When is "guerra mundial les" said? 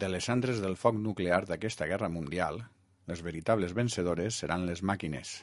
1.92-3.22